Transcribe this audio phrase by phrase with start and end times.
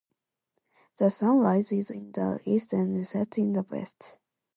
[0.97, 4.17] The sun rises in the east and sets in the west.